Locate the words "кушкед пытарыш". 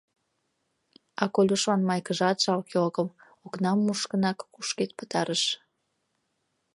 4.53-5.43